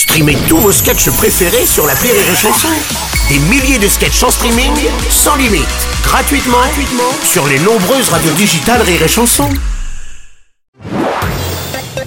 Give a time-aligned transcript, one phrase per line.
[0.00, 2.68] Streamez tous vos sketchs préférés sur la Rire et Chanson.
[3.28, 4.72] Des milliers de sketchs en streaming,
[5.10, 5.68] sans limite,
[6.02, 9.50] gratuitement, gratuitement sur les nombreuses radios digitales Rire et Chanson.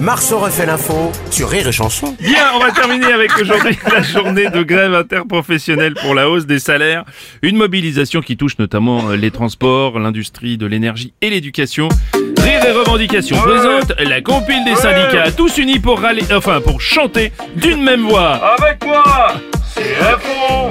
[0.00, 2.16] Marceau refait l'info sur Rire et Chanson.
[2.18, 6.60] Bien, on va terminer avec aujourd'hui la journée de grève interprofessionnelle pour la hausse des
[6.60, 7.04] salaires.
[7.42, 11.90] Une mobilisation qui touche notamment euh, les transports, l'industrie de l'énergie et l'éducation.
[12.38, 17.32] Rire et revendications présente la compile des syndicats, tous unis pour râler, enfin pour chanter
[17.56, 18.40] d'une même voix.
[18.58, 19.32] Avec moi,
[19.74, 20.70] CFO,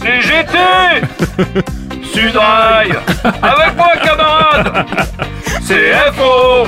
[0.00, 0.58] CGT,
[2.12, 2.92] Sudrail.
[3.24, 4.86] Avec moi, camarade,
[5.66, 6.66] CFO,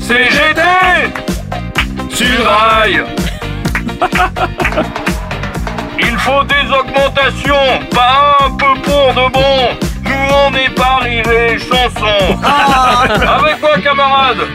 [0.00, 0.62] CGT,
[2.10, 3.04] Sudrail.
[6.00, 9.76] Il faut des augmentations, pas un peu pour de bon.
[10.04, 12.38] Nous on n'est pas rire chanson.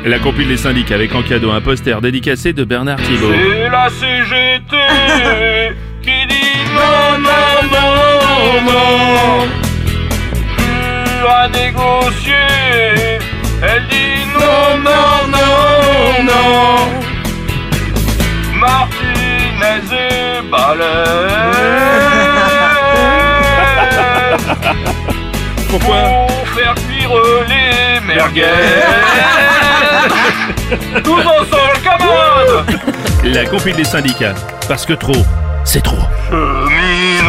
[0.05, 3.31] La compile des syndicats avec en cadeau un poster dédicacé de Bernard Thibault.
[3.31, 4.75] C'est la CGT
[6.01, 9.47] qui dit non, non, non, non.
[10.55, 13.19] Plus à négocier.
[13.61, 16.77] Elle dit non, non, non, non.
[18.59, 20.83] Martinez et Ballet.
[25.69, 27.15] Pourquoi Pour faire cuire
[27.47, 28.43] les merguez.
[31.03, 32.65] Tous ensemble, camarades.
[33.23, 34.35] La compile des syndicats.
[34.67, 35.25] Parce que trop,
[35.63, 36.03] c'est trop.
[36.29, 37.23] Cheminot.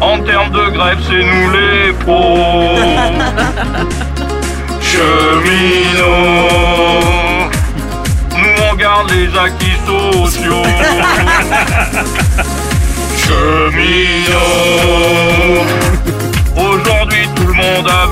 [0.00, 2.76] En termes de grève, c'est nous les pros.
[4.80, 6.04] Cheminot.
[8.36, 10.62] Nous on garde les acquis sociaux.
[13.16, 14.44] Cheminot.
[16.56, 18.06] Aujourd'hui tout le monde à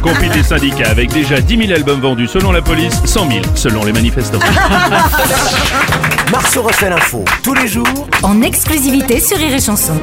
[0.00, 3.84] compil des syndicats avec déjà 10 000 albums vendus selon la police, 100 000 selon
[3.84, 4.38] les manifestants.
[6.32, 10.00] Marceau refait l'info tous les jours en exclusivité sur Rire et Rire et Chanson.